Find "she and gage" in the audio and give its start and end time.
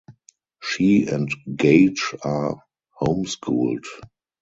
0.63-2.15